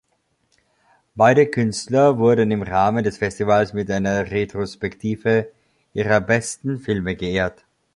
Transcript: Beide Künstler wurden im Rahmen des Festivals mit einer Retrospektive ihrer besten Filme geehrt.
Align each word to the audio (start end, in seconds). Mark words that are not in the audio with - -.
Beide 1.13 1.45
Künstler 1.45 2.17
wurden 2.17 2.49
im 2.49 2.63
Rahmen 2.63 3.03
des 3.03 3.19
Festivals 3.19 3.73
mit 3.73 3.91
einer 3.91 4.31
Retrospektive 4.31 5.51
ihrer 5.93 6.19
besten 6.21 6.79
Filme 6.79 7.15
geehrt. 7.15 7.63